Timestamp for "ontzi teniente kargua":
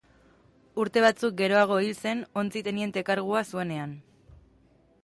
2.43-3.45